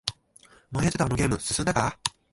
[0.71, 1.99] 前やってたあのゲーム進んだか？